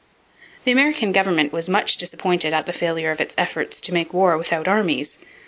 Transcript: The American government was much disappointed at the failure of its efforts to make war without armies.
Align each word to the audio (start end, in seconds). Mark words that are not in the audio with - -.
The 0.63 0.71
American 0.71 1.11
government 1.11 1.53
was 1.53 1.69
much 1.69 1.95
disappointed 1.97 2.53
at 2.55 2.65
the 2.65 2.73
failure 2.73 3.11
of 3.11 3.21
its 3.21 3.35
efforts 3.37 3.79
to 3.81 3.93
make 3.93 4.15
war 4.15 4.35
without 4.35 4.67
armies. 4.67 5.19